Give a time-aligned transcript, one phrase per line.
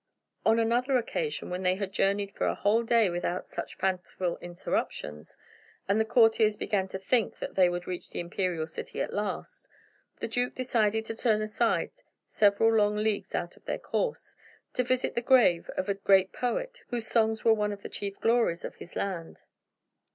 [0.47, 4.39] On another occasion, when they had journeyed for a whole day without any such fanciful
[4.39, 5.37] interruptions,
[5.87, 9.67] and the courtiers began to think that they would reach the imperial city at last,
[10.19, 11.91] the duke decided to turn aside
[12.25, 14.35] several long leagues out of their course,
[14.73, 18.19] to visit the grave of a great poet whose songs were one of the chief
[18.19, 19.37] glories of his land.